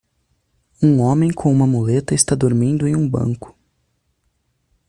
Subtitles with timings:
[0.81, 3.55] Um homem com uma muleta está dormindo em um banco.